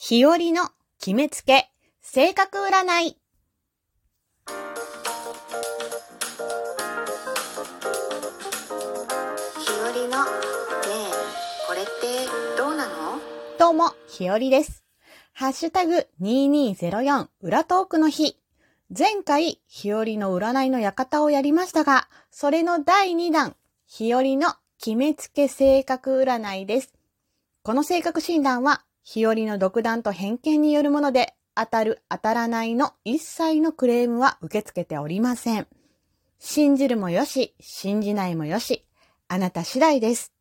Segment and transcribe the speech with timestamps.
[0.00, 0.70] 日和の
[1.00, 3.16] 決めつけ、性格占い。
[3.16, 3.24] 日
[9.82, 10.30] 和のね
[10.86, 11.10] え
[11.66, 11.90] これって
[12.56, 13.18] どうなの？
[13.58, 14.84] どうも、日和です。
[15.32, 18.38] ハッシュタグ2204裏トークの日。
[18.96, 23.56] 前回、日和の占いの館をやりましたが、それの第2弾、
[23.88, 26.94] 日和の決めつけ性格占いです。
[27.64, 35.66] この性格診断は、日和の独断と偏見によるもので、当たる当たらないの一切のクレームは受け付けておりません。
[36.38, 38.84] 信じるもよし、信じないもよし、
[39.26, 40.34] あなた次第です。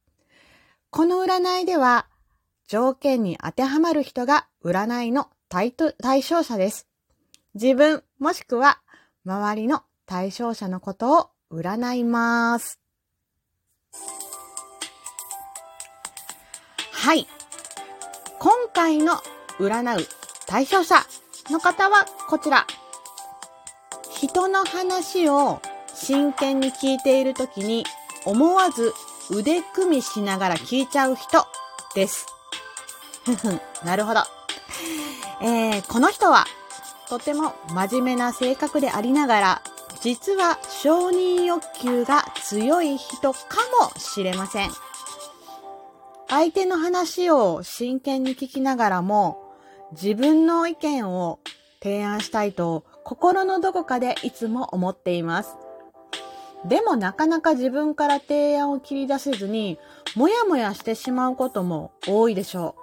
[0.90, 2.08] この占いでは、
[2.68, 5.72] 条件に当てはまる人が占いの対
[6.22, 6.90] 象者です。
[7.54, 8.82] 自分もしくは
[9.26, 12.82] 周りの対象者のことを占います。
[16.92, 17.28] はい。
[18.40, 19.14] 今回の
[19.60, 20.08] 占う
[20.46, 20.96] 対象者
[21.50, 22.68] の方はこちら。
[24.12, 25.60] 人の話を
[25.94, 27.84] 真剣に聞いているときに
[28.26, 28.94] 思わず
[29.32, 31.46] 腕組みしながら聞いちゃう人
[31.96, 32.28] です。
[33.26, 34.22] ふふん、なるほど。
[35.42, 36.46] えー、この人は
[37.10, 39.62] とても真面目な性格でありながら、
[40.02, 43.40] 実は承認欲求が強い人か
[43.82, 44.70] もしれません。
[46.30, 49.38] 相手の話を真剣に聞きながらも、
[49.94, 51.40] 自分の意見を
[51.82, 55.56] 提案したいと心のどこかでいつも思っています。
[56.66, 59.80] でもなかなか自分から提案を切り出せずに、
[60.16, 62.82] もやもやしてしまうことも多いでしょう。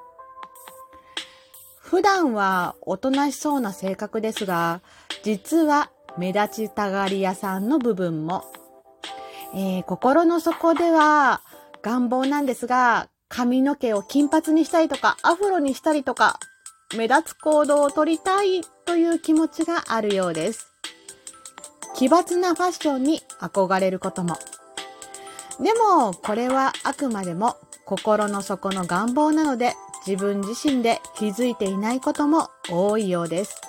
[1.81, 4.81] 普段はおとなしそうな性格ですが、
[5.23, 8.45] 実は目立ちたがり屋さんの部分も。
[9.55, 11.43] えー心の底では
[11.83, 16.39] 願望なんですが、髪の毛を金髪にしたりとか、アフロにしたりとか、
[16.97, 20.71] 目立つ行動をとりたいという気持ちがあるようです。
[21.95, 24.37] 奇抜なファッションに憧れることも。
[25.61, 29.75] でも、これはあくまでも心の底の願望なので、
[30.07, 33.61] 自分自身で気づいていないことも多いようです。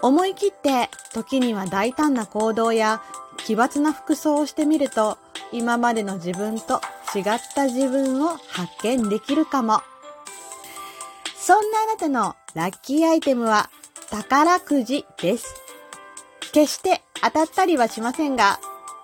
[0.00, 3.02] 思い切って時には大胆な行動や
[3.38, 5.18] 奇抜な服装をしてみると、
[5.52, 6.80] 今までの自分と
[7.14, 7.24] 違っ
[7.54, 9.80] た自分を発見できるかも。
[11.36, 13.70] そんなあなたのラッキーアイテムは
[14.10, 15.54] 宝くじです。
[16.52, 18.60] 決して当たったりはしませんが、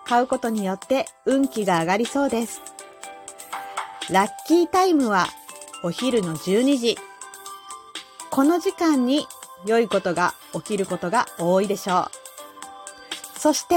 [0.07, 2.61] 買うことによって運気が上がりそうです。
[4.11, 5.29] ラッキータイムは
[5.83, 6.99] お昼の12時。
[8.31, 9.27] この時間に
[9.65, 12.11] 良いことが起きることが多いでしょ
[13.37, 13.39] う。
[13.39, 13.75] そして、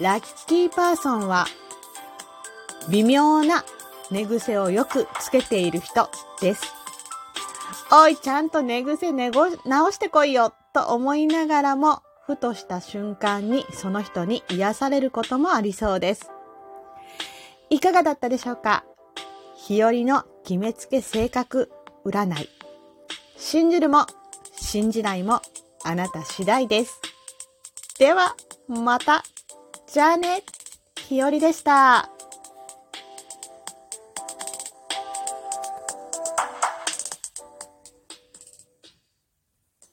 [0.00, 1.46] ラッキーパーソンは、
[2.88, 3.64] 微妙な
[4.10, 6.08] 寝癖をよくつけている人
[6.40, 6.62] です。
[7.92, 16.30] おい、ちゃんと寝癖寝ご直してこいよと思いながらも、ふとした瞬間にその人に癒されることもありそうです。
[17.70, 18.84] いかがだったでしょうか？
[19.56, 21.70] 日和の決めつけ性格
[22.04, 22.48] 占い。
[23.36, 24.06] 信じるも
[24.52, 25.40] 信じないも
[25.84, 27.00] あなた次第です。
[27.98, 28.34] では、
[28.66, 29.24] また。
[29.86, 30.42] じゃあね。
[31.08, 32.10] 日和でした。